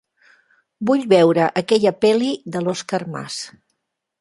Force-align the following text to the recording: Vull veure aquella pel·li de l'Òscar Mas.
Vull 0.89 1.03
veure 1.11 1.45
aquella 1.61 1.93
pel·li 2.07 2.33
de 2.57 2.65
l'Òscar 2.65 3.03
Mas. 3.17 3.37